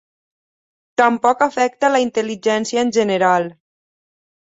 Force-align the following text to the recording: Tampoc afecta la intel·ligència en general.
Tampoc 1.01 1.43
afecta 1.45 1.91
la 1.91 1.99
intel·ligència 2.05 2.85
en 2.87 2.95
general. 2.97 3.47